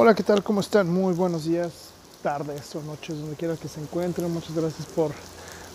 [0.00, 0.44] Hola, ¿qué tal?
[0.44, 0.88] ¿Cómo están?
[0.88, 1.72] Muy buenos días,
[2.22, 4.32] tardes o noches, donde quiera que se encuentren.
[4.32, 5.10] Muchas gracias por,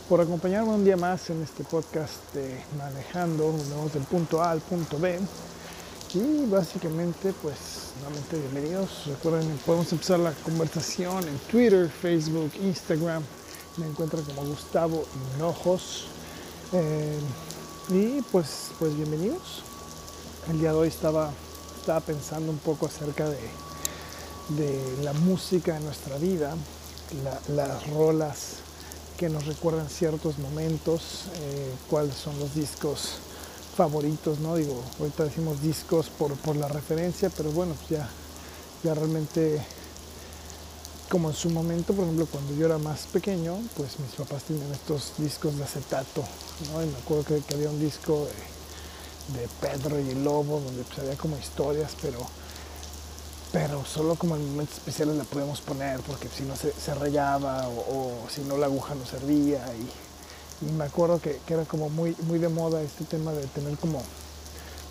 [0.08, 4.62] por acompañarme un día más en este podcast de Manejando, vamos del punto A al
[4.62, 5.20] punto B.
[6.14, 9.08] Y básicamente, pues, nuevamente bienvenidos.
[9.08, 13.24] Recuerden, podemos empezar la conversación en Twitter, Facebook, Instagram.
[13.76, 15.04] Me encuentran como Gustavo
[15.36, 16.06] Hinojos.
[16.72, 17.20] Eh,
[17.90, 19.64] y pues, pues bienvenidos.
[20.50, 21.30] El día de hoy estaba,
[21.78, 23.38] estaba pensando un poco acerca de,
[24.58, 26.56] de la música en nuestra vida,
[27.50, 28.64] las rolas
[29.18, 33.20] que nos recuerdan ciertos momentos, eh, cuáles son los discos
[33.76, 34.56] favoritos, ¿no?
[34.56, 38.10] Digo, ahorita decimos discos por, por la referencia, pero bueno, pues ya,
[38.84, 39.62] ya realmente,
[41.10, 44.72] como en su momento, por ejemplo, cuando yo era más pequeño, pues mis papás tenían
[44.72, 46.24] estos discos de acetato,
[46.72, 46.84] ¿no?
[46.84, 48.28] Y me acuerdo que, había un disco
[49.34, 52.20] de, de, Pedro y el Lobo, donde pues había como historias, pero,
[53.54, 58.12] pero solo como en momentos especiales la podíamos poner, porque si no se, rayaba o,
[58.28, 59.64] si no la aguja no servía.
[60.60, 63.78] Y me acuerdo que, que, era como muy, muy de moda este tema de tener
[63.78, 64.02] como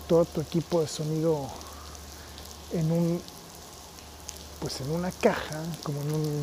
[0.07, 1.47] todo tu equipo de sonido
[2.71, 3.21] en un
[4.61, 6.39] pues en una caja como en un,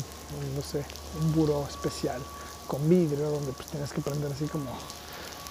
[0.55, 0.85] no sé
[1.19, 2.21] un buró especial
[2.67, 4.69] con vidrio donde pues tenías que prender así como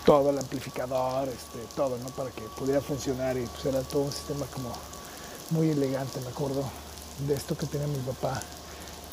[0.07, 4.13] todo el amplificador este todo no para que pudiera funcionar y pues era todo un
[4.13, 4.73] sistema como
[5.51, 6.65] muy elegante me acuerdo
[7.27, 8.41] de esto que tenía mi papá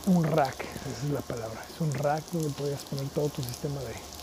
[0.06, 3.80] un rack esa es la palabra es un rack donde podías poner todo tu sistema
[3.82, 4.18] de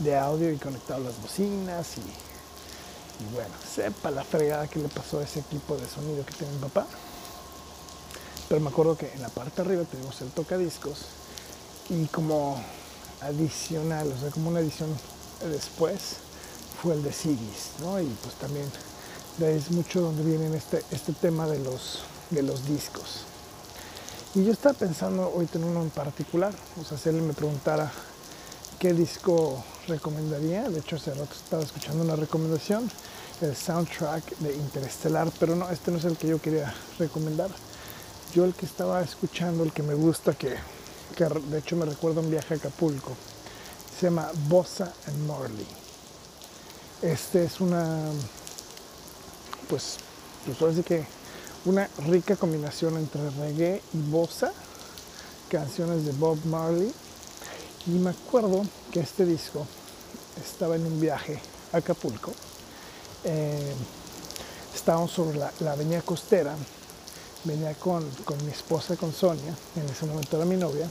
[0.00, 5.18] de audio y conectado a las bocinas y, bueno, sepa la fregada que le pasó
[5.18, 6.86] a ese equipo de sonido que tiene mi papá.
[8.48, 11.00] Pero me acuerdo que en la parte de arriba tenemos el tocadiscos
[11.90, 12.60] y como
[13.20, 14.88] adicional, o sea, como una edición
[15.50, 16.16] después
[16.82, 18.00] fue el de CDs, ¿no?
[18.00, 18.66] Y pues también
[19.48, 23.24] es mucho donde viene este, este tema de los, de los discos.
[24.34, 27.90] Y yo estaba pensando hoy en uno en particular, o sea, si él me preguntara
[28.78, 30.68] qué disco recomendaría.
[30.68, 32.90] De hecho, hace rato estaba escuchando una recomendación,
[33.40, 37.50] el soundtrack de Interestelar, pero no, este no es el que yo quería recomendar.
[38.34, 40.54] Yo el que estaba escuchando, el que me gusta, que,
[41.16, 43.16] que de hecho me recuerda un viaje a Acapulco,
[43.98, 45.66] se llama Bossa and Marley.
[47.02, 48.10] Este es una,
[49.70, 49.98] pues,
[50.58, 51.04] pues así que
[51.64, 54.52] una rica combinación entre reggae y bossa,
[55.48, 56.92] canciones de Bob Marley
[57.86, 59.66] y me acuerdo que este disco
[60.44, 61.40] estaba en un viaje
[61.72, 62.32] a Acapulco.
[63.24, 63.72] Eh,
[64.74, 66.54] estábamos sobre la, la, avenida costera.
[67.44, 70.88] Venía con, con, mi esposa, con Sonia, en ese momento era mi novia.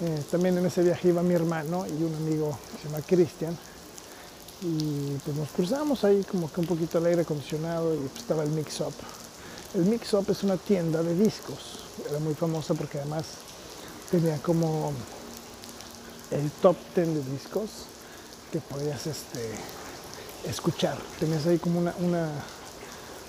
[0.00, 3.56] Eh, también en ese viaje iba mi hermano y un amigo que se llama Cristian.
[4.62, 8.42] Y pues nos cruzamos ahí como que un poquito al aire acondicionado y pues estaba
[8.42, 8.94] el Mix Up.
[9.74, 11.84] El Mix Up es una tienda de discos.
[12.08, 13.24] Era muy famosa porque además
[14.10, 14.92] tenía como
[16.30, 17.70] el top 10 de discos
[18.52, 19.50] que podías este,
[20.48, 20.96] escuchar.
[21.18, 21.94] Tenías ahí como una,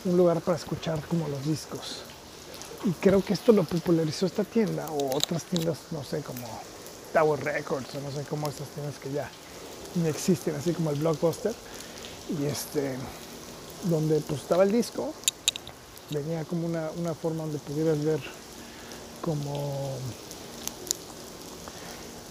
[0.06, 2.04] un lugar para escuchar como los discos.
[2.86, 6.48] Y creo que esto lo popularizó esta tienda o otras tiendas, no sé, como
[7.14, 9.30] Tower Records o no sé cómo estas tiendas que ya
[10.06, 11.54] existen, así como el Blockbuster.
[12.40, 12.96] Y este,
[13.84, 15.14] donde pues estaba el disco,
[16.10, 18.20] venía como una, una forma donde pudieras ver
[19.22, 19.94] como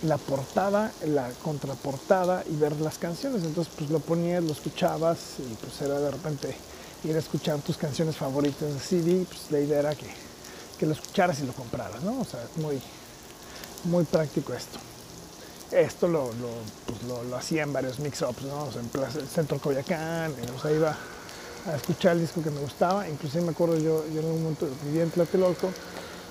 [0.03, 3.43] la portada, la contraportada y ver las canciones.
[3.45, 6.57] Entonces pues lo ponías, lo escuchabas y pues era de repente
[7.05, 10.07] ir a escuchar tus canciones favoritas de CD, pues la idea era que,
[10.79, 12.21] que lo escucharas y lo compraras, ¿no?
[12.21, 12.81] O sea, muy,
[13.85, 14.79] muy práctico esto.
[15.75, 16.31] Esto lo,
[16.87, 18.69] pues, lo, lo hacía en varios mix-ups, ¿no?
[18.79, 20.97] En Plaza, el Centro Coyacán, o sea, iba
[21.67, 24.69] a escuchar el disco que me gustaba, inclusive me acuerdo yo, yo en un momento
[24.85, 25.71] vivía en Tlatelolco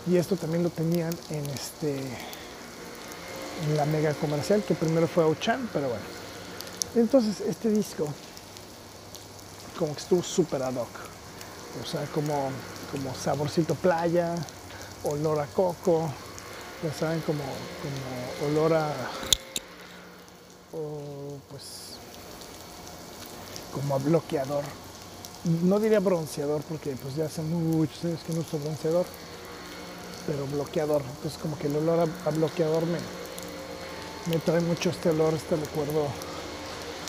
[0.07, 1.98] y esto también lo tenían en este
[3.66, 6.04] en la mega comercial, que primero fue Auchan, pero bueno.
[6.95, 8.07] Entonces este disco
[9.78, 10.90] como que estuvo súper ad hoc.
[11.81, 12.50] O sea, como,
[12.92, 14.36] como saborcito playa,
[15.04, 16.10] olor a coco,
[16.83, 18.91] ya saben, como, como olor a,
[20.74, 21.95] o pues,
[23.74, 24.63] como a bloqueador.
[25.63, 29.06] No diría bronceador porque pues ya hace muchos años que no uso bronceador,
[30.27, 31.01] pero bloqueador.
[31.15, 33.00] Entonces como que el olor a, bloqueador me,
[34.33, 36.07] me trae mucho este olor, este recuerdo,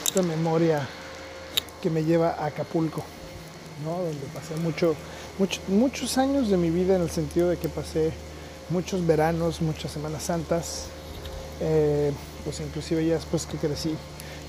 [0.04, 0.86] esta memoria
[1.82, 3.02] que me lleva a Acapulco,
[3.84, 3.90] ¿no?
[3.98, 4.94] donde pasé mucho,
[5.38, 8.12] mucho, muchos años de mi vida en el sentido de que pasé
[8.70, 10.86] muchos veranos, muchas Semanas Santas,
[11.60, 12.12] eh,
[12.44, 13.94] pues inclusive ya después que crecí,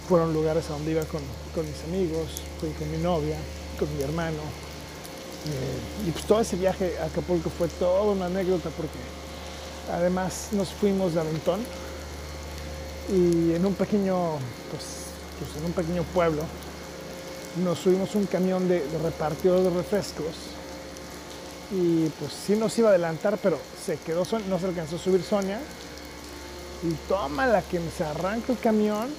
[0.07, 1.21] fueron lugares a donde iba con,
[1.53, 3.37] con mis amigos, fui con mi novia,
[3.79, 4.41] con mi hermano,
[5.45, 8.97] Eh, y pues todo ese viaje a Acapulco fue toda una anécdota porque
[9.93, 11.59] además nos fuimos de Aventón
[13.13, 14.39] y en un pequeño,
[14.71, 14.83] pues,
[15.37, 16.41] pues en un pequeño pueblo
[17.63, 20.33] nos subimos un camión de, de repartidor de refrescos
[21.71, 25.23] y pues sí nos iba a adelantar, pero se quedó, no se alcanzó a subir
[25.23, 25.59] Sonia
[26.83, 29.09] y toma la que se arranca el camión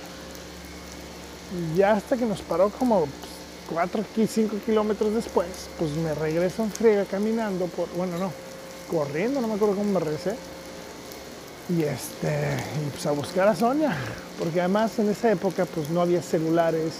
[1.52, 3.06] y ya hasta que nos paró como
[3.72, 5.48] 4 o 5 kilómetros después,
[5.78, 8.32] pues me regreso en friega caminando por, bueno no,
[8.90, 10.36] corriendo, no me acuerdo cómo me regresé.
[11.68, 13.96] Y este, y pues a buscar a Sonia,
[14.38, 16.92] porque además en esa época pues no había celulares,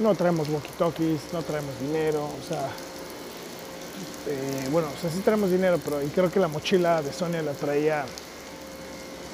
[0.00, 2.68] no traemos walkie-talkies, no traemos dinero, o sea,
[4.26, 8.04] eh, bueno, o sí dinero, pero y creo que la mochila de Sonia la traía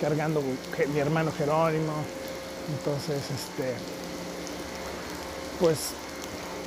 [0.00, 0.42] cargando
[0.92, 1.92] mi hermano Jerónimo.
[2.68, 3.74] Entonces, este,
[5.60, 5.90] pues,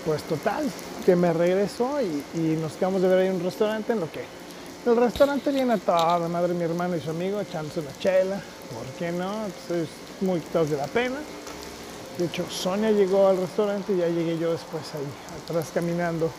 [0.06, 0.66] pues total,
[1.06, 4.24] que me regresó y, nos quedamos de ver ahí un restaurante en lo que
[4.86, 8.42] el restaurante viene a toda madre mi hermano y su amigo echándose una chela,
[8.74, 9.46] ¿por qué no?
[9.46, 9.90] Entonces,
[10.22, 11.18] muy quitados de la pena.
[12.18, 16.32] De hecho, Sonia llegó al restaurante y ya llegué yo después ahí atrás caminando.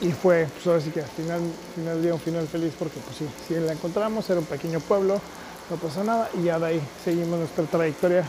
[0.00, 1.40] Y fue, pues ahora sí que al final,
[1.74, 5.20] final día un final feliz porque pues sí, sí la encontramos, era un pequeño pueblo,
[5.70, 8.24] no pasó nada y ya de ahí seguimos nuestra trayectoria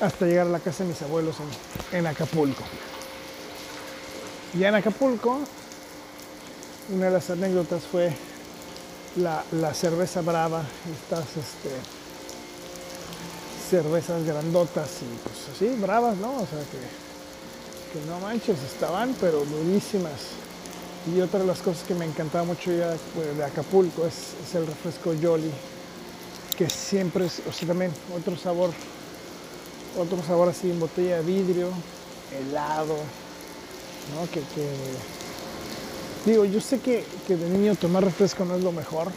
[0.00, 1.36] hasta llegar a la casa de mis abuelos
[1.92, 2.62] en, Acapulco.
[4.54, 5.40] Y en Acapulco,
[6.90, 8.12] una de las anécdotas fue
[9.16, 11.70] la, cerveza brava, estas este,
[13.70, 16.34] cervezas grandotas y pues así, bravas, ¿no?
[16.34, 20.47] O sea que, que no manches, estaban pero durísimas.
[21.14, 25.14] Y otra de las cosas que me encantaba mucho ya de Acapulco es, el refresco
[25.20, 25.50] Jolly,
[26.56, 28.70] que siempre es, o sea, también otro sabor,
[29.96, 31.70] otro sabor así en botella de vidrio,
[32.36, 32.96] helado,
[34.14, 34.30] ¿no?
[34.30, 34.42] Que,
[36.26, 39.08] digo, yo sé que, de niño tomar refresco no es lo mejor,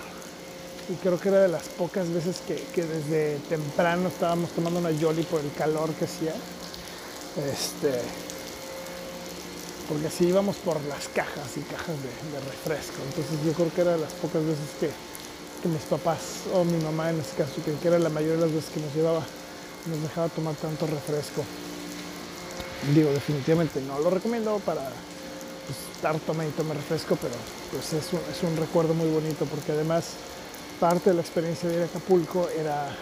[0.90, 4.92] y creo que era de las pocas veces que, que desde temprano estábamos tomando una
[4.98, 6.34] Jolly por el calor que hacía.
[7.38, 8.02] Este,
[9.92, 12.96] porque así íbamos por las cajas y cajas de, refresco.
[13.10, 14.90] Entonces yo creo que era de las pocas veces que,
[15.68, 18.70] mis papás o mi mamá en este caso, que, era la mayoría de las veces
[18.70, 19.22] que nos llevaba,
[19.88, 21.44] nos dejaba tomar tanto refresco.
[22.96, 27.36] Digo, definitivamente no lo recomiendo para pues, estar tome y tome refresco, pero
[27.72, 30.14] pues es un, recuerdo muy bonito porque además
[30.80, 32.96] parte de la experiencia de ir a Acapulco era,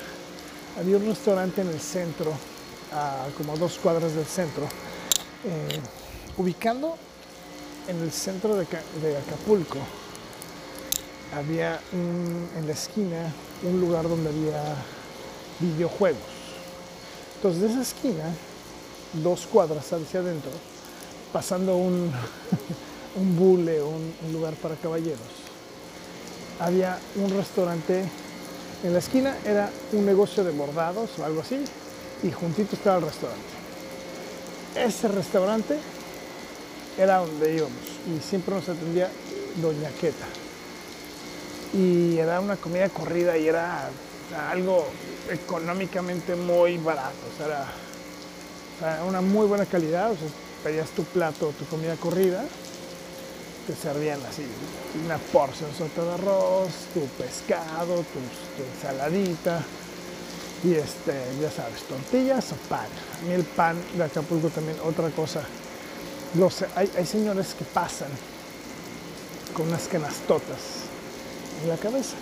[0.80, 2.33] había un restaurante en el centro,
[2.92, 4.63] a como dos cuadras del centro,
[5.45, 5.80] eh,
[6.39, 6.95] ubicando
[7.89, 9.77] en el centro de, Acapulco,
[11.36, 14.75] había en la esquina un lugar donde había
[15.59, 16.21] videojuegos.
[17.36, 18.24] Entonces de esa esquina,
[19.21, 20.51] dos cuadras hacia adentro,
[21.33, 22.09] pasando un,
[23.18, 25.19] un bule, un, un lugar para caballeros,
[26.59, 28.06] había un restaurante.
[28.81, 31.61] En la esquina era un negocio de bordados o algo así,
[32.23, 33.44] y juntito estaba el restaurante.
[34.78, 35.78] Ese restaurante
[36.99, 39.09] era donde íbamos y siempre nos atendía
[39.61, 40.25] Doña Queta.
[41.73, 43.89] Y era una comida corrida y era
[44.51, 44.85] algo
[45.29, 47.65] económicamente muy barato, o sea,
[48.81, 50.27] era una muy buena calidad, o sea,
[50.63, 52.44] pedías tu plato, tu comida corrida,
[53.65, 54.44] te servían así
[55.06, 59.63] una porción sota de arroz, tu pescado, tu, ensaladita
[60.63, 62.87] y este, ya sabes, tortillas o pan.
[63.21, 65.41] A mí el pan de Acapulco también, otra cosa
[66.76, 68.09] hay, señores que pasan
[69.54, 70.86] con unas canastotas
[71.64, 72.16] en la cabeza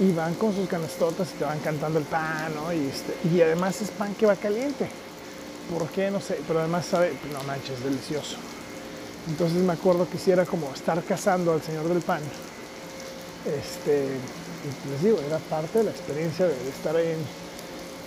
[0.00, 2.72] y van con sus canastotas y te van cantando el pan, ¿no?
[2.72, 4.88] Y, este, y además es pan que va caliente.
[5.72, 6.10] ¿Por qué?
[6.10, 8.36] No sé, pero además sabe, no manches, delicioso.
[9.28, 12.20] Entonces me acuerdo que si era como estar cazando al señor del pan.
[13.46, 17.45] Este, y les digo, era parte de la experiencia de estar ahí en,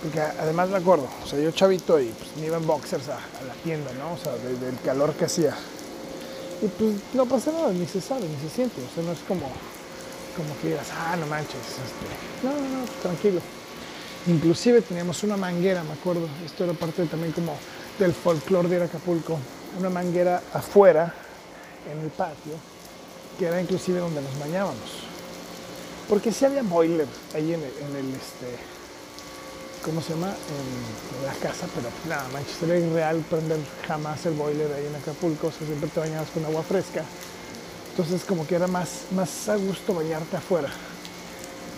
[0.02, 3.18] porque además me acuerdo, o sea, yo chavito y pues me iba en boxers a,
[3.46, 4.14] la tienda, ¿no?
[4.14, 5.54] O sea, del calor que hacía.
[6.62, 8.80] Y pues no pasa nada, ni se sabe, ni se siente.
[8.80, 9.50] O sea, no es como,
[10.36, 11.54] como que digas, ah, no manches.
[11.54, 13.40] Este, no, no, no, tranquilo.
[14.26, 16.28] Inclusive teníamos una manguera, me acuerdo.
[16.44, 17.56] Esto era parte también como
[17.98, 19.38] del folclore de Acapulco.
[19.78, 21.14] Una manguera afuera,
[21.90, 22.52] en el patio,
[23.38, 25.04] que era inclusive donde nos bañábamos.
[26.08, 28.79] Porque sí había boiler ahí en el, en el este,
[29.84, 30.28] ¿cómo se llama?
[30.28, 35.48] En, la casa, pero nada, manches, era irreal prender jamás el boiler ahí en Acapulco,
[35.48, 37.04] o sea, siempre te bañabas con agua fresca.
[37.90, 40.70] Entonces como que era más, más a gusto bañarte afuera.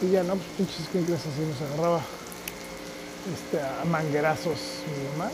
[0.00, 2.00] Y ya no, pues pinches quincles así nos agarraba
[3.34, 5.30] este, a manguerazos mi mamá.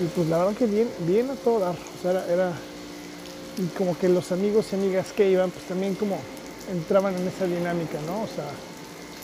[0.00, 1.74] y pues la verdad que bien, bien a todo dar.
[1.74, 2.52] O sea, era, era,
[3.58, 6.18] y como que los amigos y amigas que iban, pues también como
[6.70, 8.22] entraban en esa dinámica, ¿no?
[8.22, 8.44] O sea,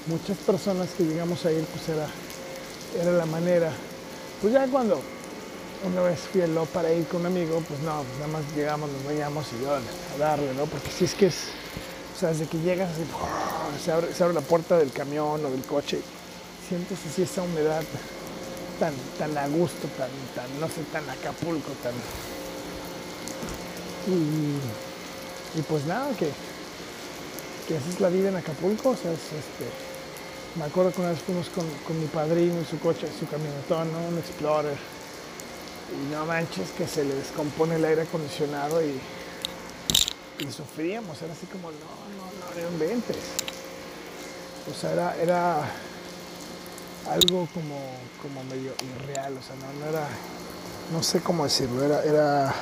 [0.07, 2.07] muchas personas que llegamos a ir, pues era,
[3.01, 3.73] era la manera.
[4.41, 5.01] Pues ya cuando
[5.85, 8.91] una vez fui a Lo para ir con un amigo, pues no, nada más llegamos,
[8.91, 10.67] nos bañamos y yo a darle, ¿no?
[10.67, 11.37] Porque si es que es,
[12.15, 13.03] o sea, desde que llegas así,
[13.85, 16.01] se abre, se abre la puerta del camión o del coche,
[16.69, 17.83] sientes así esa humedad
[18.81, 21.95] tan, tan a gusto, tan, tan, no sé, tan Acapulco, tan...
[24.09, 26.31] Y, pues nada, que,
[27.67, 29.86] que esa es la vida en Acapulco, o sea, es, este,
[30.59, 33.89] me acuerdo que una vez fuimos con, con mi padrino y su coche, su camionetón,
[33.95, 34.77] un Explorer,
[35.93, 38.99] y no manches que se le descompone el aire acondicionado y,
[40.39, 43.17] y sufríamos, era así como, no, no, no, no inventes.
[44.71, 45.57] O sea, era, era
[47.11, 47.79] algo como,
[48.23, 50.09] como medio irreal, o sea, no, no era,
[50.93, 52.55] no sé cómo decirlo, era, era,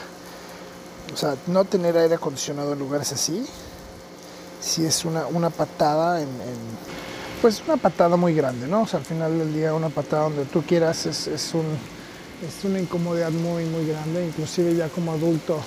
[1.13, 3.47] o sea, no tener aire acondicionado en lugares así,
[4.61, 6.29] sí es una, una patada en
[7.45, 8.85] pues una patada muy grande, ¿no?
[8.85, 11.67] O sea, al final del día una patada donde tú quieras es, es, un,
[12.43, 15.61] es una incomodidad muy, muy grande, inclusive ya como adulto,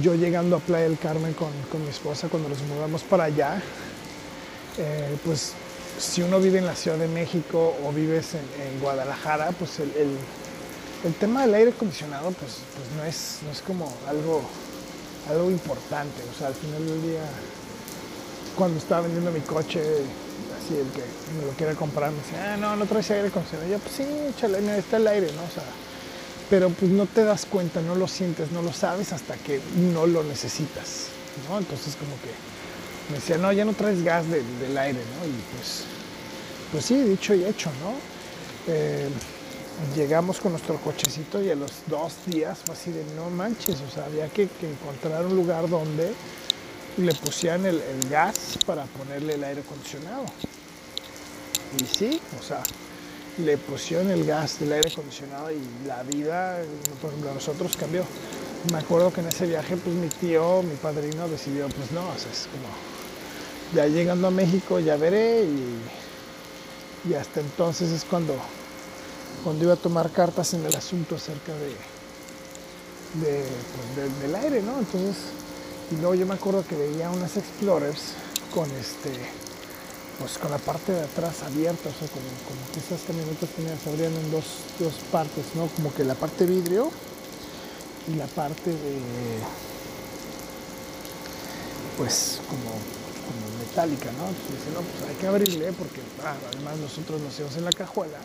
[0.00, 3.60] yo llegando a Playa del Carmen con, con mi esposa cuando nos mudamos para allá,
[4.78, 5.54] eh, pues
[5.98, 10.16] si uno vive en la Ciudad de México o vives en, Guadalajara, pues el, el,
[11.04, 14.40] el, tema del aire acondicionado pues, pues no, es, no es como algo,
[15.28, 17.24] algo importante, o sea, al final del día,
[18.56, 19.82] cuando estaba vendiendo mi coche,
[20.62, 21.02] así el que
[21.38, 23.70] me lo quiere comprar me dice, ah, no, no traes aire acondicionado.
[23.70, 25.42] Yo, pues sí, échale, mira, está el aire, ¿no?
[25.42, 25.64] O sea,
[26.50, 29.60] pero pues no te das cuenta, no lo sientes, no lo sabes hasta que
[29.94, 31.06] no lo necesitas,
[31.48, 31.58] ¿no?
[31.58, 32.30] Entonces como que
[33.08, 35.26] me decía, no, ya no traes gas de, del aire, ¿no?
[35.26, 35.84] Y pues,
[36.70, 37.94] pues sí, dicho y hecho, ¿no?
[38.72, 39.08] Eh,
[39.96, 43.90] llegamos con nuestro cochecito y a los dos días fue así de, no manches, o
[43.90, 46.12] sea, había que, encontrar un lugar donde
[46.98, 50.26] le pusieran el, gas para ponerle el aire acondicionado.
[51.78, 52.62] Y sí, o sea,
[53.38, 56.58] le pusieron el gas del aire acondicionado y la vida,
[57.00, 58.04] por ejemplo, a nosotros cambió.
[58.70, 62.48] Me acuerdo que en ese viaje, pues mi tío, mi padrino, decidió, pues no, es
[62.52, 62.68] como,
[63.74, 65.80] ya llegando a México ya veré y,
[67.10, 68.34] y hasta entonces es cuando,
[69.42, 71.74] cuando iba a tomar cartas en el asunto acerca de,
[73.14, 74.78] pues, de del aire, ¿no?
[74.78, 75.16] Entonces,
[75.90, 78.14] y luego yo me acuerdo que veía unas Explorers
[78.54, 79.10] con este
[80.18, 83.78] pues con la parte de atrás abierta, o sea, como, como que esas camionetas tenían,
[83.78, 84.44] se abrían en dos,
[84.78, 85.66] dos, partes, ¿no?
[85.68, 86.90] Como que la parte vidrio
[88.08, 88.98] y la parte de
[91.96, 94.28] pues como, como metálica, ¿no?
[94.28, 97.72] Entonces dice, no, pues hay que abrirle porque ah, además nosotros nos íbamos en la
[97.72, 98.18] cajuela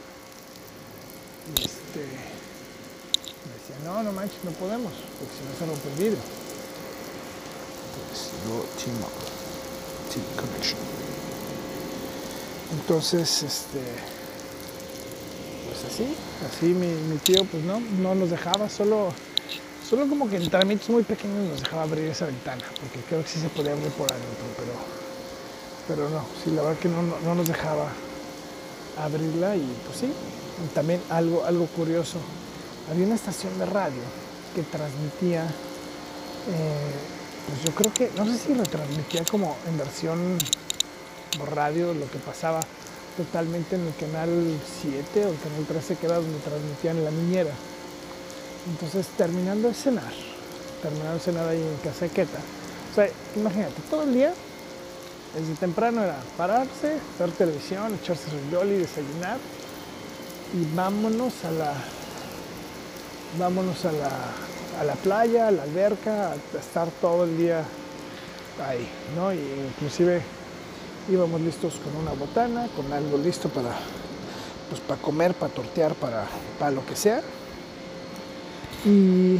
[1.56, 2.00] y este
[3.48, 6.24] me decía, no, no manches, no podemos, porque si no se rompe el vidrio.
[8.08, 8.96] Pues yo, team
[10.36, 10.80] connection.
[12.72, 13.80] Entonces, este,
[15.68, 16.16] pues así,
[16.48, 19.14] así mi, tío pues no, no nos dejaba, solo,
[19.88, 23.30] solo como que en trámites muy pequeños nos dejaba abrir esa ventana, porque creo que
[23.30, 24.74] sí se podía abrir por adentro, pero,
[25.88, 27.88] pero no, sí, la verdad que no, no, no nos dejaba
[28.98, 30.12] abrirla y pues sí,
[30.74, 32.18] también algo, algo curioso,
[32.92, 34.02] había una estación de radio
[34.56, 36.92] que transmitía, eh,
[37.48, 40.38] pues yo creo que, no sé si retransmitía como en versión
[41.46, 42.60] radio lo que pasaba
[43.16, 44.30] totalmente en el canal
[44.82, 47.52] 7 o el canal 13 que era donde transmitían la niñera.
[48.70, 50.14] Entonces terminando de cenar,
[50.82, 52.40] terminando de cenar ahí en Casequeta,
[52.92, 54.34] o sea, imagínate, todo el día,
[55.36, 59.38] desde temprano era pararse, ver televisión, echarse yoli, desayunar
[60.54, 61.74] y vámonos a la
[63.38, 64.10] vámonos a la,
[64.80, 67.64] a la playa, a la alberca, a estar todo el día
[68.66, 69.34] ahí, ¿no?
[69.34, 70.22] Y inclusive
[71.10, 73.72] íbamos listos con una botana, con algo listo para,
[74.70, 76.26] pues, para comer, para tortear, para,
[76.60, 77.22] para lo que sea.
[78.86, 79.40] Y,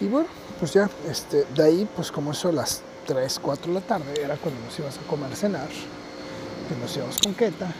[0.00, 3.80] y bueno, pues ya, este, de ahí, pues como eso a las 3, 4 de
[3.80, 7.72] la tarde, era cuando nos íbamos a comer, cenar, que nos íbamos con Queta.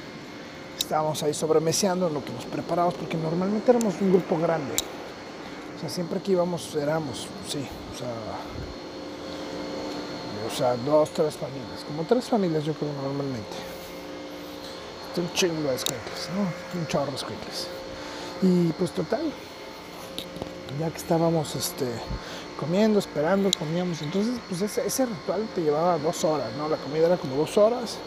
[0.79, 4.75] Estábamos ahí sobremeseando lo que nos preparábamos, porque normalmente éramos un grupo grande.
[5.77, 8.09] O sea, siempre que íbamos éramos, sí, o sea,
[10.53, 13.57] o sea, dos, tres familias, como tres familias yo creo normalmente.
[15.17, 16.79] Un chingo de squinkles, ¿no?
[16.79, 17.69] Un chorro de squinkles.
[18.43, 19.33] Y pues total,
[20.79, 21.87] ya que estábamos este,
[22.59, 26.69] comiendo, esperando, comíamos, entonces pues ese, ese, ritual te llevaba dos horas, ¿no?
[26.69, 27.99] La comida era como dos horas,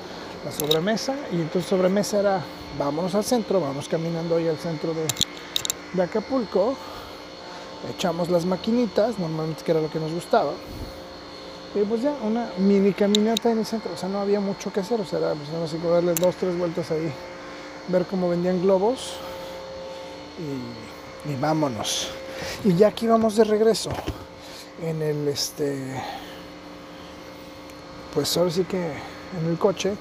[0.43, 2.41] la sobremesa, y entonces sobremesa era,
[2.77, 5.05] vámonos al centro, vamos caminando ahí al centro de,
[5.93, 6.75] de Acapulco,
[7.95, 10.51] echamos las maquinitas, normalmente que era lo que nos gustaba.
[11.75, 14.79] Y pues ya, una mini caminata en el centro, o sea, no había mucho que
[14.79, 17.11] hacer, o sea, era pues, así como darle dos, tres vueltas ahí,
[17.89, 19.17] ver cómo vendían globos
[21.27, 22.11] y, vámonos.
[22.63, 23.89] Y ya aquí vamos de regreso
[24.81, 26.01] en el, este,
[28.13, 28.93] pues ahora sí que
[29.37, 29.95] en el coche,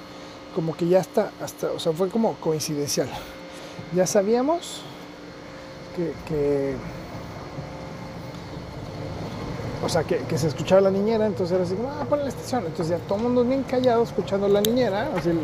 [0.55, 3.09] como que ya está, hasta, o sea, fue como coincidencial.
[3.97, 4.83] Ya sabíamos
[5.97, 6.77] que,
[9.85, 12.65] o sea, que, se escuchaba la niñera, entonces era así ah, pon la estación.
[12.67, 15.41] Entonces ya todo el mundo bien callado escuchando la niñera, así el,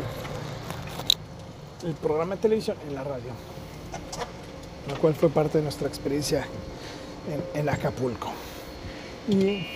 [1.85, 3.31] el programa de televisión en la radio,
[4.89, 6.45] lo cual fue parte de nuestra experiencia
[7.53, 8.31] en, Acapulco.
[9.29, 9.67] Y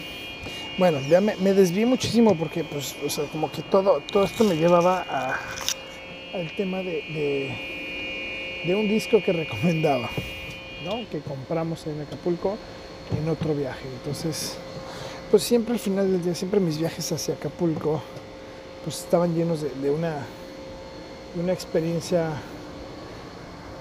[0.79, 4.55] bueno, ya me, desvié muchísimo porque, pues, o sea, como que todo, todo esto me
[4.55, 5.39] llevaba a,
[6.33, 10.09] al tema de, de, de un disco que recomendaba
[11.09, 12.57] que compramos en Acapulco
[13.11, 13.87] en otro viaje.
[13.99, 14.55] Entonces,
[15.31, 18.01] pues siempre al final del día, siempre mis viajes hacia Acapulco,
[18.83, 20.17] pues estaban llenos de, una,
[21.41, 22.29] una experiencia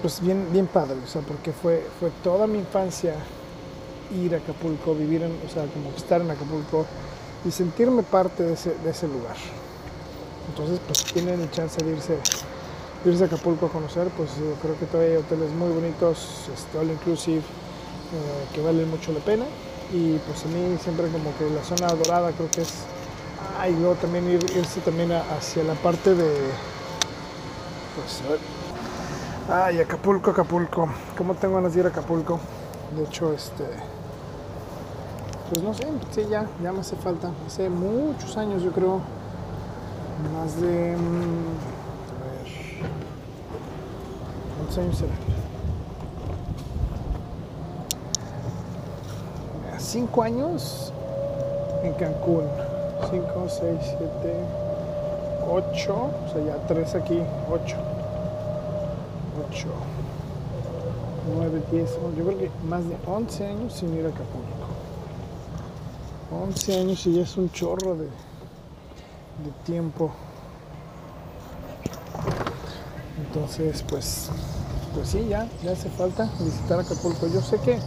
[0.01, 3.15] pues bien, bien padre, o sea, porque fue, fue toda mi infancia
[4.13, 6.85] ir a Acapulco, vivir en, o sea, como estar en Acapulco
[7.45, 9.35] y sentirme parte de ese, de ese lugar.
[10.49, 12.17] Entonces, pues tienen la chance de irse
[13.05, 16.89] irse a Acapulco a conocer, pues creo que todavía hay hoteles muy bonitos, este, all
[16.89, 17.43] inclusive,
[18.13, 19.45] eh, que valen mucho la pena.
[19.93, 22.73] Y pues a mí siempre como que la zona dorada creo que es...
[23.59, 26.31] Ah, y luego también ir, irse también hacia la parte de...
[27.95, 28.39] Pues a ver.
[29.47, 30.89] Ay, Acapulco, Acapulco.
[31.17, 32.39] ¿Cómo tengo ganas de ir a Acapulco?
[32.95, 33.63] De hecho, este...
[35.49, 37.31] Pues no sé, sí, ya, ya me hace falta.
[37.45, 38.99] Hace muchos años yo creo.
[40.33, 40.95] Más de...
[40.97, 41.75] Mm,
[49.95, 50.91] Cinco años
[51.81, 52.43] en Cancún.
[53.09, 54.35] Cinco, seis, siete,
[55.49, 56.09] ocho.
[56.25, 57.21] O sea, ya tres aquí.
[57.49, 57.77] Ocho.
[59.47, 59.69] Ocho.
[61.33, 61.97] Nueve, diez.
[62.17, 64.67] Yo creo que más de once años sin ir a Acapulco.
[66.43, 70.11] Once años y ya es un chorro de, de tiempo.
[73.17, 74.29] Entonces, pues
[74.93, 77.27] pues sí, ya, ya hace falta visitar Acapulco.
[77.27, 77.79] Yo sé que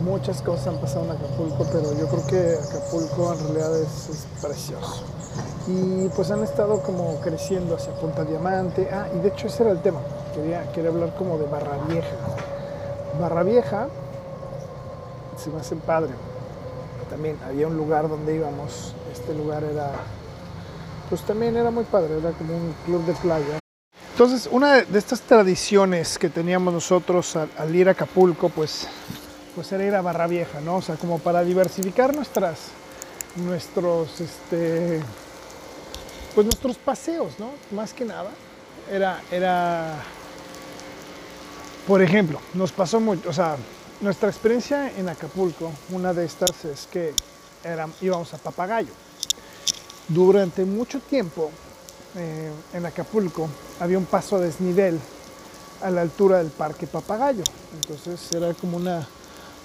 [0.00, 5.04] muchas cosas han pasado en Acapulco, pero yo creo que Acapulco en realidad es, precioso.
[5.66, 8.88] Y pues han estado como creciendo hacia Punta Diamante.
[8.92, 10.00] Ah, y de hecho ese era el tema.
[10.34, 12.16] Quería, hablar como de Barra Vieja.
[13.18, 13.88] Barra Vieja
[15.36, 16.12] se me hace padre.
[17.08, 18.94] También había un lugar donde íbamos.
[19.12, 19.90] Este lugar era,
[21.08, 22.18] pues también era muy padre.
[22.18, 23.58] Era como un club de playa
[24.14, 28.86] entonces, una de estas tradiciones que teníamos nosotros al, ir a Acapulco, pues,
[29.54, 30.76] pues era ir a Barra Vieja, ¿no?
[30.76, 32.58] O sea, como para diversificar nuestras,
[33.36, 35.00] nuestros, este,
[36.34, 37.50] pues nuestros paseos, ¿no?
[37.70, 38.30] Más que nada,
[38.90, 39.94] era, era,
[41.86, 43.56] por ejemplo, nos pasó mucho, o sea,
[44.00, 47.14] nuestra experiencia en Acapulco, una de estas es que
[48.00, 48.92] íbamos a Papagayo.
[50.08, 51.50] Durante mucho tiempo
[52.16, 53.48] eh, en Acapulco
[53.80, 55.00] había un paso desnivel
[55.80, 57.44] a la altura del Parque Papagayo.
[57.74, 59.06] Entonces era como una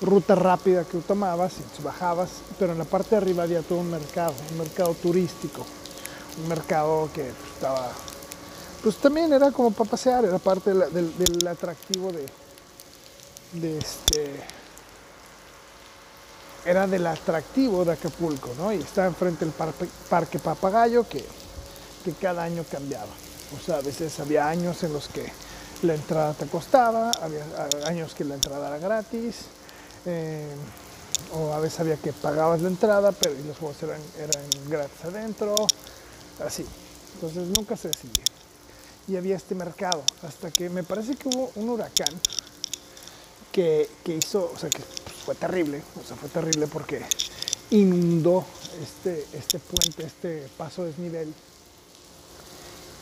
[0.01, 3.91] ruta rápida que tomabas y bajabas, pero en la parte de arriba había todo un
[3.91, 5.65] mercado, un mercado turístico,
[6.41, 7.91] un mercado que estaba,
[8.81, 14.41] pues también era como para pasear, era parte del, atractivo de, este,
[16.65, 18.71] era del atractivo de Acapulco, ¿no?
[18.71, 19.53] Y estaba enfrente del
[20.09, 21.25] parque Papagayo que
[22.03, 23.11] que cada año cambiaba.
[23.57, 25.31] O sea, a veces había años en los que
[25.81, 27.43] la entrada te costaba, había
[27.85, 29.45] años que la entrada era gratis,
[30.09, 30.55] eh,
[31.33, 35.55] o a veces había que pagabas la entrada, pero los juegos eran, eran gratis adentro,
[36.45, 36.65] así.
[37.15, 38.23] Entonces nunca se decidía.
[39.07, 42.13] Y había este mercado, hasta que me parece que hubo un huracán
[43.51, 44.81] que, que hizo, o sea, que
[45.25, 47.01] fue terrible, o sea, fue terrible porque
[47.71, 48.45] inundó
[48.81, 51.33] este, este puente, este paso desnivel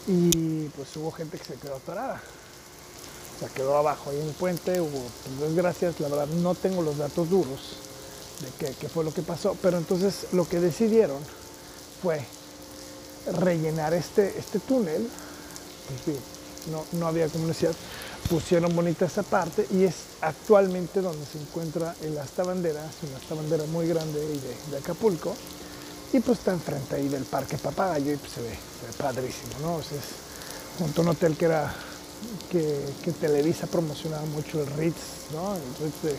[0.07, 2.21] y pues hubo gente que se quedó atorada.
[3.37, 6.81] O sea, quedó abajo ahí en el puente, hubo pues, desgracias, la verdad no tengo
[6.81, 7.77] los datos duros
[8.59, 11.19] de qué, fue lo que pasó, pero entonces lo que decidieron
[12.01, 12.25] fue
[13.39, 15.07] rellenar este, este túnel,
[16.71, 17.73] no, no había comunidad,
[18.29, 23.17] pusieron bonita esa parte y es actualmente donde se encuentra el asta bandera, es una
[23.17, 25.35] asta bandera muy grande de, de Acapulco,
[26.13, 28.57] y pues está enfrente ahí del Parque Papagayo y pues se ve,
[28.97, 29.79] padrísimo, ¿no?
[29.79, 29.87] es
[30.79, 31.73] junto a un hotel que era
[32.49, 35.55] que, que Televisa promocionaba mucho el Ritz, ¿no?
[35.55, 36.17] El Ritz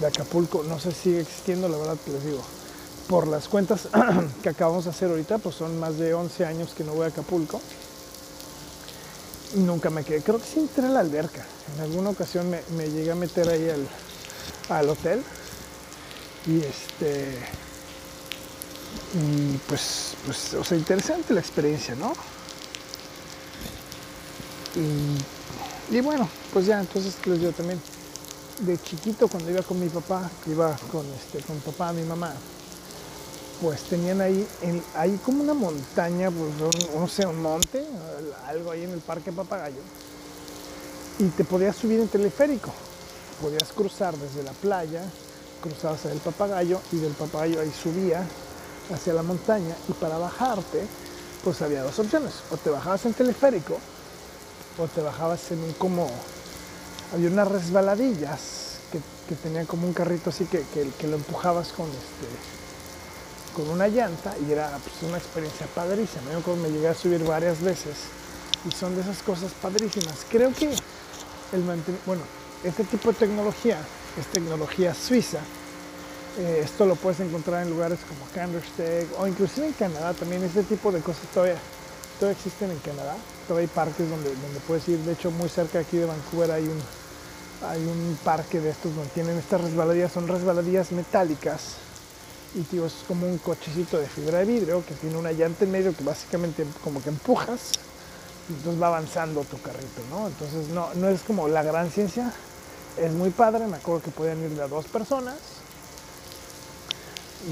[0.00, 0.62] de, Acapulco.
[0.62, 2.42] No sé si sigue existiendo, la verdad les digo.
[3.08, 3.88] Por las cuentas
[4.42, 7.08] que acabamos de hacer ahorita, pues son más de 11 años que no voy a
[7.08, 7.60] Acapulco.
[9.54, 10.20] Nunca me quedé.
[10.22, 11.44] Creo que sí entré a la alberca.
[11.74, 13.88] En alguna ocasión me, me llegué a meter ahí al,
[14.68, 15.22] al hotel.
[16.46, 17.38] Y este.
[19.14, 22.12] Y pues, pues, o sea, interesante la experiencia, ¿no?
[25.90, 27.80] Y, bueno, pues ya, entonces les digo también,
[28.60, 32.02] de chiquito cuando iba con mi papá, que iba con, este, con mi papá, mi
[32.02, 32.32] mamá,
[33.60, 37.84] pues tenían ahí, en- ahí como una montaña, pues un- no sé, un monte,
[38.46, 39.80] algo ahí en el Parque Papagayo,
[41.18, 42.72] y te podías subir en teleférico,
[43.42, 45.02] podías cruzar desde la playa,
[45.62, 48.24] cruzabas el Papagayo y del Papagayo ahí subía
[48.94, 50.86] hacia la montaña y para bajarte,
[51.42, 53.78] pues había dos opciones, o te bajabas en teleférico
[54.78, 56.08] o te bajabas en un como
[57.12, 61.86] había unas resbaladillas que, que tenían como un carrito así que, que- lo empujabas con
[61.88, 62.28] este
[63.56, 66.30] con una llanta y era pues, una experiencia padrísima.
[66.46, 67.96] Yo me llegué a subir varias veces
[68.68, 70.18] y son de esas cosas padrísimas.
[70.30, 71.62] Creo que el
[72.06, 72.22] bueno,
[72.62, 73.78] este tipo de tecnología
[74.16, 75.38] es tecnología suiza.
[76.38, 80.44] Eh, esto lo puedes encontrar en lugares como Kandersteg o inclusive en Canadá también.
[80.44, 81.56] Este tipo de cosas todavía,
[82.18, 83.16] todavía existen en Canadá.
[83.46, 84.98] Todavía hay parques donde, donde puedes ir.
[85.00, 86.80] De hecho, muy cerca aquí de Vancouver hay un,
[87.68, 90.12] hay un parque de estos donde tienen estas resbaladillas.
[90.12, 91.76] Son resbaladillas metálicas.
[92.54, 95.70] Y tío, es como un cochecito de fibra de vidrio que tiene una llanta en
[95.70, 97.72] medio que básicamente como que empujas
[98.48, 100.26] y entonces va avanzando tu carrito, ¿no?
[100.26, 102.32] Entonces no, no es como la gran ciencia,
[102.96, 105.36] es muy padre, me acuerdo que podían ir de a dos personas.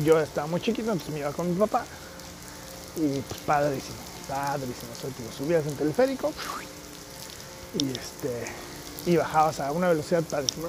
[0.04, 1.84] Yo estaba muy chiquito, entonces me iba con mi papá.
[2.96, 6.32] Y pues padrísimo, sea, tío, subías en teleférico
[7.80, 8.46] y este
[9.06, 10.68] y bajabas a una velocidad padrísima.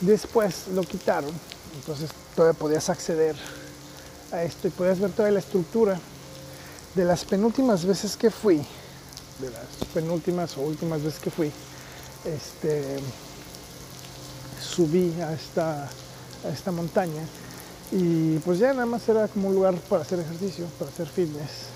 [0.00, 1.32] Después lo quitaron,
[1.74, 3.34] entonces todavía podías acceder
[4.30, 5.98] a esto y podías ver toda la estructura.
[6.94, 8.58] De las penúltimas veces que fui,
[9.40, 11.50] de las penúltimas o últimas veces que fui,
[12.24, 12.98] este,
[14.60, 15.88] subí a esta,
[16.44, 17.22] a esta montaña
[17.92, 21.68] y pues ya nada más era como un lugar para hacer ejercicio, para hacer fitness,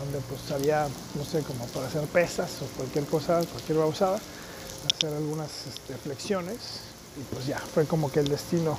[0.00, 4.20] donde pues había, no sé, como para hacer pesas o cualquier cosa, cualquier babosada,
[4.94, 6.58] hacer algunas este, flexiones
[7.16, 8.78] y pues ya, fue como que el destino.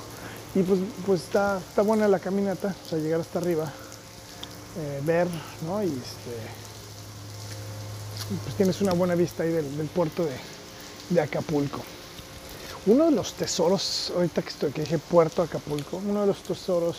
[0.54, 3.72] Y pues, pues está, está buena la caminata, o sea, llegar hasta arriba,
[4.78, 5.26] eh, ver,
[5.66, 5.82] ¿no?
[5.82, 6.36] Y este,
[8.44, 10.26] pues tienes una buena vista ahí del, puerto
[11.10, 11.80] de Acapulco.
[12.84, 16.96] Uno de los tesoros, ahorita que estoy, que dije Puerto Acapulco, uno de los tesoros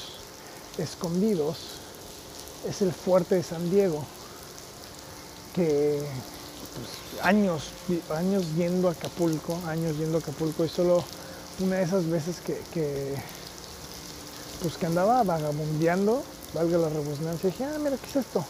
[0.77, 1.57] escondidos
[2.65, 4.05] es el fuerte de San Diego,
[5.53, 5.99] que
[6.73, 7.71] pues, años,
[8.15, 11.03] años yendo a Acapulco, años yendo a Acapulco y solo
[11.59, 13.17] una de esas veces que,
[14.61, 18.45] pues que andaba vagabundeando, valga la redundancia, dije, ah, mira, ¿qué es esto?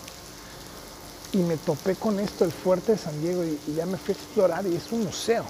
[1.31, 4.17] Y me topé con esto, el fuerte de San Diego, y ya me fui a
[4.17, 5.43] explorar y es un museo.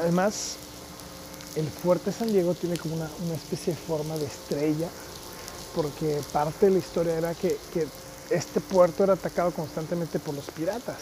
[0.00, 0.56] Además,
[1.56, 4.88] el fuerte San Diego tiene como una, una especie de forma de estrella,
[5.74, 7.86] porque parte de la historia era que, que
[8.30, 10.96] este puerto era atacado constantemente por los piratas.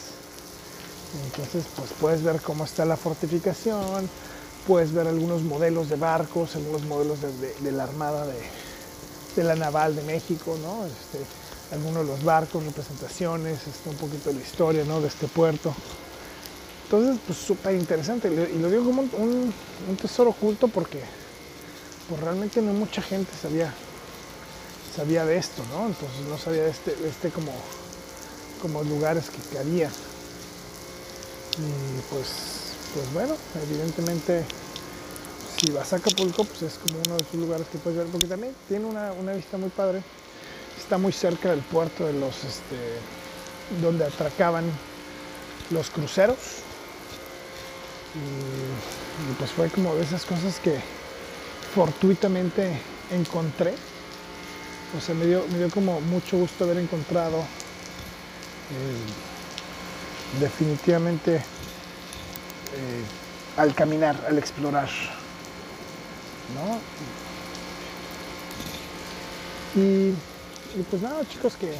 [1.24, 4.08] Entonces, pues puedes ver cómo está la fortificación,
[4.66, 8.34] puedes ver algunos modelos de barcos, algunos modelos de, de- la Armada de,
[9.36, 10.84] de la Naval de México, ¿no?
[10.86, 11.24] Este,
[11.72, 15.00] algunos de los barcos, representaciones, un poquito de la historia, ¿no?
[15.00, 15.74] De este puerto.
[16.86, 18.28] Entonces, pues súper interesante.
[18.28, 19.54] Y lo- digo como un, un-
[19.88, 21.00] un tesoro oculto porque
[22.08, 23.72] pues, realmente no mucha gente sabía,
[24.94, 25.86] sabía de esto, ¿no?
[25.86, 27.52] Entonces no sabía de este, de este como,
[28.62, 29.88] como lugares que, que había.
[31.58, 32.28] Y pues,
[32.94, 33.34] pues bueno,
[33.68, 34.44] evidentemente
[35.58, 38.26] si vas a Acapulco, pues es como uno de esos lugares que puedes ver, porque
[38.26, 40.02] también tiene una, una vista muy padre.
[40.78, 42.76] Está muy cerca del puerto de los, este,
[43.82, 44.64] donde atracaban
[45.70, 46.36] los cruceros.
[48.16, 50.80] Y, pues fue como de esas cosas que
[51.74, 53.74] fortuitamente encontré.
[54.96, 57.42] O sea, me dio, me dio como mucho gusto haber encontrado eh,
[60.40, 63.04] definitivamente eh,
[63.56, 64.88] al caminar, al explorar.
[66.54, 66.78] ¿no?
[69.80, 70.14] Y,
[70.90, 71.72] pues nada, chicos, que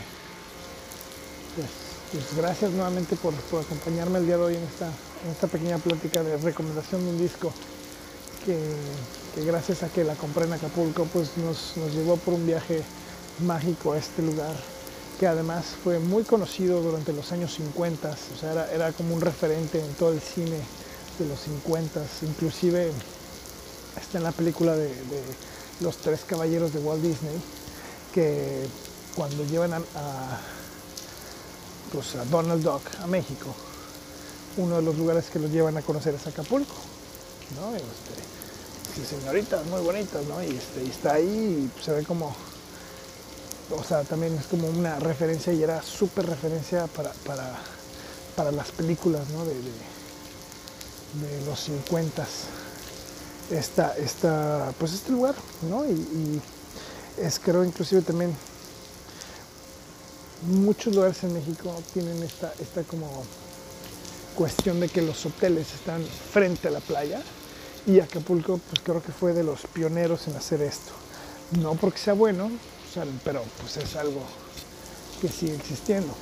[1.57, 1.71] pues,
[2.13, 4.91] pues gracias nuevamente por, por acompañarme el día de hoy en esta,
[5.31, 7.53] esta pequeña plática de recomendación de un disco
[8.45, 12.83] que, gracias a que la compré en Acapulco, pues nos, nos llevó por un viaje
[13.41, 14.55] mágico a este lugar
[15.19, 19.21] que además fue muy conocido durante los años 50, o sea, era, era como un
[19.21, 20.61] referente en todo el cine
[21.19, 22.93] de los 50, inclusive
[23.99, 25.23] está en la película de, de
[25.81, 27.41] Los Tres Caballeros de Walt Disney,
[28.13, 28.67] que
[29.15, 30.41] cuando llevan a, a,
[31.93, 33.55] pues a Donald Duck a México,
[34.57, 36.75] uno de los lugares que los llevan a conocer es Acapulco,
[37.61, 37.75] ¿no?
[37.75, 40.43] Este, señoritas muy bonitas, ¿no?
[40.43, 42.35] Y, este, está ahí y se ve como,
[43.71, 47.59] o sea, también es como una referencia y era súper referencia para, para,
[48.35, 49.45] para, las películas, ¿no?
[49.45, 52.27] De, de, los 50
[53.51, 55.87] esta, esta, pues este lugar, ¿no?
[55.87, 56.41] Y
[57.17, 58.35] es creo inclusive también
[60.43, 63.25] muchos lugares en México tienen esta, esta como
[64.37, 67.21] cuestión de que los hoteles están frente a la playa
[67.87, 70.93] y Acapulco pues creo que fue de los pioneros en hacer esto.
[71.61, 72.51] No porque sea bueno,
[73.25, 74.21] pero pues es algo
[75.21, 76.13] que sigue existiendo.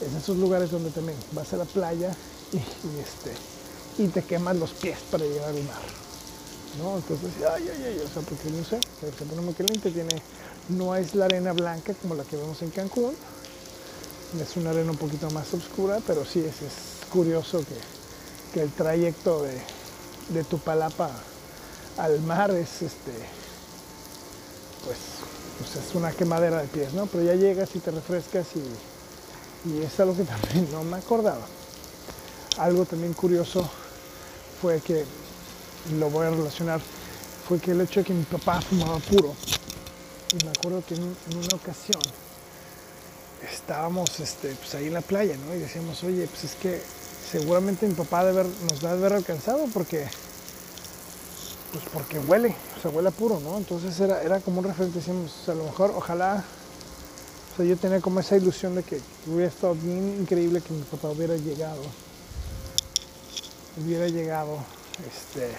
[0.00, 2.14] Es esos lugares donde también vas a la playa
[2.52, 2.56] y,
[3.00, 3.32] este,
[4.02, 5.82] y te quemas los pies para llegar al mar.
[6.78, 6.96] ¿no?
[6.96, 8.78] Entonces, ay, ay, ay, o sea, porque no sé,
[9.28, 10.22] pone muy caliente, tiene,
[10.68, 13.14] no es la arena blanca como la que vemos en Cancún,
[14.40, 18.72] es una arena un poquito más oscura, pero sí es, es curioso que, que, el
[18.72, 19.60] trayecto de,
[20.30, 21.10] de Tupalapa
[21.98, 23.12] al mar es este
[24.84, 24.98] pues,
[25.58, 27.06] pues, es una quemadera de pies, ¿no?
[27.06, 31.46] Pero ya llegas y te refrescas y, y es algo que también no me acordaba.
[32.58, 33.68] Algo también curioso
[34.60, 35.04] fue que
[35.98, 36.80] lo voy a relacionar,
[37.48, 39.34] fue que el hecho de que mi papá fumaba puro.
[40.32, 42.00] Y me acuerdo que en, en una ocasión
[43.50, 45.54] estábamos este, pues ahí en la playa, ¿no?
[45.54, 46.82] Y decíamos, oye, pues es que
[47.30, 50.06] seguramente mi papá debe nos debe haber alcanzado porque,
[51.72, 53.58] pues porque huele, o sea, huele puro, ¿no?
[53.58, 56.44] Entonces era, era como un referente, decíamos, o sea, a lo mejor, ojalá,
[57.52, 60.82] o sea, yo tenía como esa ilusión de que hubiera estado bien increíble que mi
[60.82, 61.82] papá hubiera llegado,
[63.82, 64.58] hubiera llegado
[65.08, 65.50] este,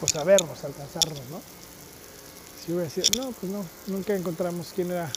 [0.00, 1.40] pues a vernos, a alcanzarnos, ¿no?
[2.64, 5.10] Si hubiera sido, no, pues no, nunca encontramos quién era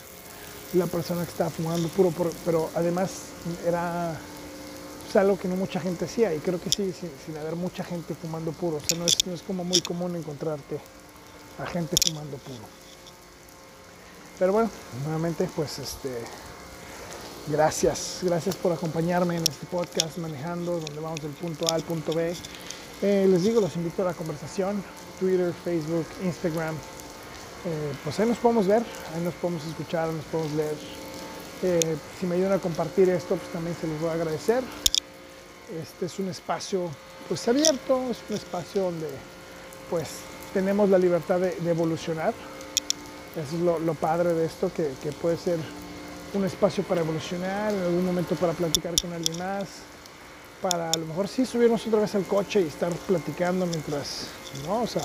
[0.73, 2.11] la persona que estaba fumando puro,
[2.43, 3.11] pero además
[3.65, 4.19] era
[5.05, 7.83] pues, algo que no mucha gente hacía y creo que sí, sin, sin, haber mucha
[7.83, 10.79] gente fumando puro, o sea, no es, no es como muy común encontrarte
[11.59, 12.63] a gente fumando puro.
[14.37, 14.69] Pero bueno,
[15.05, 16.09] nuevamente, pues este,
[17.47, 22.13] gracias, gracias por acompañarme en este podcast manejando, donde vamos del punto A al punto
[22.13, 22.35] B.
[23.01, 24.83] Eh, les digo, los invito a la conversación,
[25.19, 26.75] Twitter, Facebook, Instagram.
[26.75, 28.83] Eh, pues ahí nos podemos ver,
[29.15, 30.75] ahí nos podemos escuchar, nos podemos leer.
[31.63, 34.63] Eh, si me ayudan a compartir esto, pues también se los voy a agradecer.
[35.81, 36.89] Este es un espacio
[37.27, 39.07] pues abierto, es un espacio donde
[39.89, 40.09] pues
[40.53, 42.33] tenemos la libertad de, evolucionar.
[43.35, 45.59] Eso es lo, padre de esto, que, que puede ser
[46.33, 49.67] un espacio para evolucionar, en algún momento para platicar con alguien más,
[50.61, 54.27] para a lo mejor sí subirnos otra vez al coche y estar platicando mientras,
[54.65, 54.83] ¿no?
[54.83, 55.03] O sea,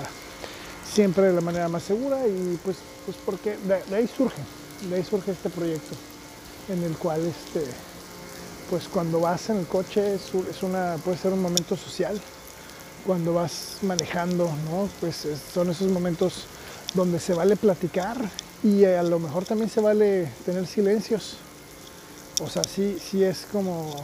[0.93, 4.43] siempre de la manera más segura y pues, pues porque de, de ahí surge,
[4.89, 5.97] de ahí surge este proyecto
[6.69, 7.65] en el cual este,
[8.71, 12.19] pues cuando vas en el coche es, una, puede ser un momento social,
[13.05, 14.89] cuando vas manejando, ¿no?
[15.01, 16.45] Pues es, son esos momentos
[16.95, 18.17] donde se vale platicar
[18.63, 21.39] y a lo mejor también se vale tener silencios.
[22.41, 23.95] O sea, sí, sí es como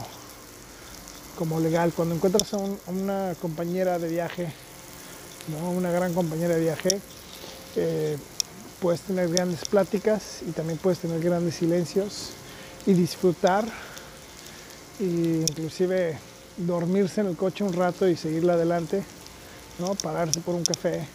[1.37, 1.93] como legal.
[1.95, 4.51] Cuando encuentras a una compañera de viaje,
[5.47, 5.69] ¿no?
[5.69, 6.99] una gran compañera de viaje,
[7.75, 8.17] eh,
[8.81, 12.31] puedes tener grandes pláticas y también puedes tener grandes silencios
[12.85, 13.65] y disfrutar
[14.99, 16.17] e inclusive
[16.57, 19.03] dormirse en el coche un rato y seguirla adelante,
[19.79, 19.93] ¿no?
[19.95, 21.07] pararse por un café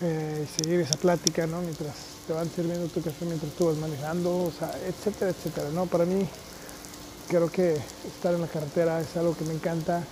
[0.00, 1.60] eh, y seguir esa plática ¿no?
[1.60, 1.94] mientras
[2.26, 5.68] te van sirviendo tu café mientras tú vas manejando, o sea, etcétera, etcétera.
[5.72, 5.86] ¿no?
[5.86, 6.26] Para mí
[7.28, 10.02] creo que estar en la carretera es algo que me encanta.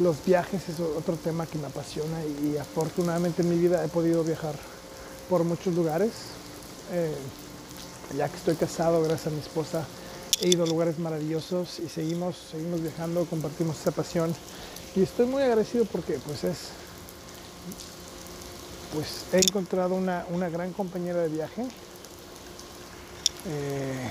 [0.00, 4.24] Los viajes es otro tema que me apasiona y, afortunadamente en mi vida he podido
[4.24, 4.54] viajar
[5.28, 6.10] por muchos lugares.
[6.92, 7.14] Eh,
[8.16, 9.86] ya que estoy casado, gracias a mi esposa,
[10.42, 14.34] he ido a lugares maravillosos y seguimos, seguimos viajando, compartimos esa pasión.
[14.96, 16.58] Y estoy muy agradecido porque pues es,
[18.92, 21.62] pues he encontrado una, una gran compañera de viaje.
[23.46, 24.10] Eh,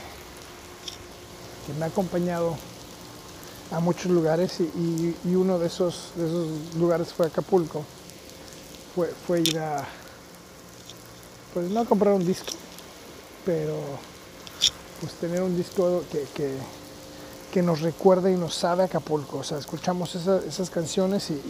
[1.68, 2.58] que me ha acompañado
[3.72, 7.84] a muchos lugares y, uno de esos, de esos, lugares fue Acapulco.
[8.96, 9.86] Fue, fue ir a,
[11.54, 12.52] pues no comprar un disco,
[13.46, 13.78] pero
[15.02, 16.56] pues tener un disco que, que,
[17.52, 19.40] que nos recuerda y nos sabe a Acapulco.
[19.40, 21.42] O sea, escuchamos esa, esas canciones y,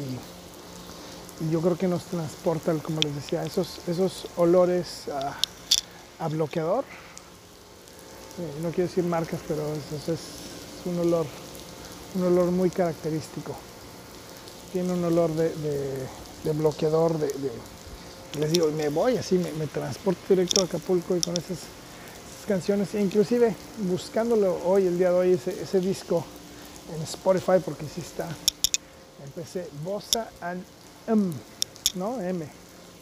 [1.51, 5.35] yo creo que nos transporta, como les decía, esos, esos olores a,
[6.23, 6.85] a bloqueador
[8.61, 10.19] no quiero decir marcas, pero es, es,
[10.85, 11.25] un olor,
[12.15, 13.55] un olor muy característico.
[14.71, 15.49] Tiene un olor de,
[16.43, 17.31] de, bloqueador, de,
[18.39, 21.59] les digo, me voy así, me, me, transporto directo a Acapulco y con esas,
[22.45, 26.25] canciones, e inclusive buscándolo hoy, el día de hoy, ese, disco
[26.95, 28.27] en Spotify, porque sí está,
[29.25, 30.63] empecé Bossa and
[31.07, 31.31] M,
[31.95, 32.21] ¿no?
[32.21, 32.45] M,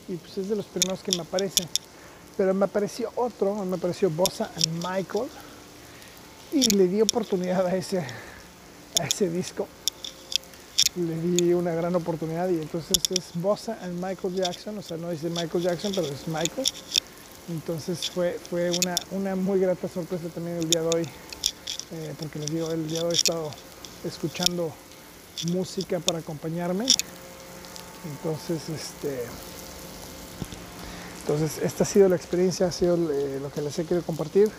[0.07, 1.67] y pues es de los primeros que me aparece
[2.39, 5.27] pero me apareció otro, me apareció Bossa and Michael
[6.53, 9.67] y le di oportunidad a ese, a ese disco.
[10.95, 15.09] Le di una gran oportunidad y entonces es Bossa and Michael Jackson, o sea, no
[15.09, 16.65] dice Michael Jackson, pero es Michael.
[17.49, 21.03] Entonces fue, fue una, una muy grata sorpresa también el día de hoy,
[21.91, 23.51] eh, porque les digo, el día de hoy he estado
[24.05, 24.71] escuchando
[25.51, 26.85] música para acompañarme.
[28.05, 29.23] Entonces, este,
[31.21, 34.49] entonces, esta ha sido la experiencia, ha sido eh, lo que les he querido compartir.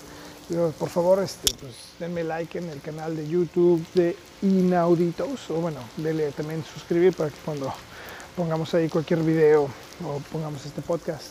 [0.79, 5.79] por favor, este, pues, denme like en el canal de YouTube de Inauditos, o bueno,
[5.97, 7.73] denle también suscribir para que cuando
[8.37, 9.69] pongamos ahí cualquier video
[10.05, 11.27] o pongamos este podcast,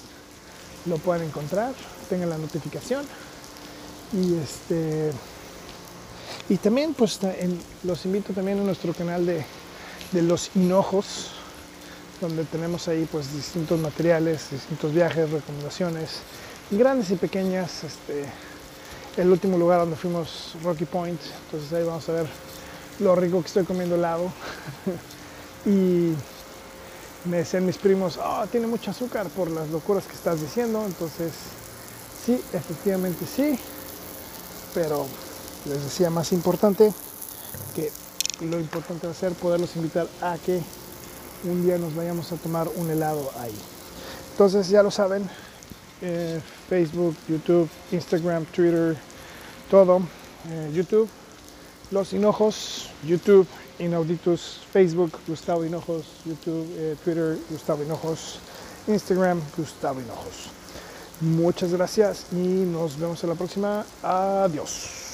[0.85, 1.73] lo puedan encontrar,
[2.09, 3.05] tengan la notificación.
[4.13, 5.11] Y este
[6.47, 7.19] y también pues
[7.83, 9.45] los invito también a nuestro canal de,
[10.11, 11.31] de los hinojos
[12.21, 16.21] donde tenemos ahí pues distintos materiales, distintos viajes, recomendaciones,
[16.71, 17.83] grandes y pequeñas.
[17.83, 18.25] Este,
[19.17, 22.27] el último lugar donde fuimos, Rocky Point, entonces ahí vamos a ver
[22.99, 24.31] lo rico que estoy comiendo helado.
[25.65, 26.13] y
[27.25, 31.34] me decían mis primos, oh, tiene mucho azúcar por las locuras que estás diciendo, entonces
[32.25, 33.60] sí, efectivamente sí,
[34.73, 35.05] pero
[35.65, 36.93] les decía más importante
[37.75, 37.91] que
[38.41, 40.62] lo importante va a ser poderlos invitar a que
[41.43, 43.55] un día nos vayamos a tomar un helado ahí.
[44.32, 45.29] Entonces ya lo saben,
[46.01, 48.97] eh, Facebook, YouTube, Instagram, Twitter,
[49.69, 50.01] todo.
[50.49, 51.10] Eh, YouTube,
[51.91, 53.47] Los Hinojos, YouTube,
[53.80, 58.39] Inauditus, Facebook, Gustavo Hinojos, YouTube, eh, Twitter, Gustavo Hinojos,
[58.88, 60.49] Instagram, Gustavo Hinojos.
[61.21, 63.86] Muchas gracias y nos vemos en la próxima.
[64.04, 65.08] Adiós.